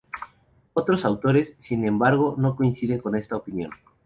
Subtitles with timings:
[0.73, 3.69] Otros autores, sin embargo, no coinciden con esta opinión.